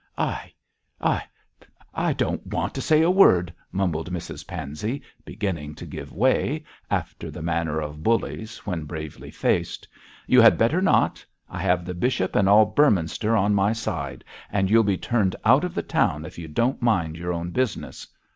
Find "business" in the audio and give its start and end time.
17.51-18.07